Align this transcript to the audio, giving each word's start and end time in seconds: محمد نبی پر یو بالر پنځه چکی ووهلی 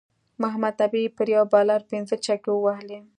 محمد 0.41 0.75
نبی 0.83 1.03
پر 1.17 1.27
یو 1.35 1.43
بالر 1.53 1.81
پنځه 1.91 2.15
چکی 2.25 2.49
ووهلی 2.53 2.99